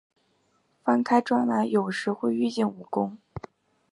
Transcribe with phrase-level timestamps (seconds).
[0.83, 3.17] 翻开断砖来，有时会遇见蜈蚣